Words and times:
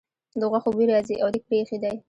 د 0.39 0.41
غوښو 0.51 0.69
بوی 0.75 0.85
راځي 0.91 1.15
او 1.21 1.27
دېګ 1.33 1.43
پرې 1.47 1.57
ایښی 1.61 1.77
دی. 1.83 1.95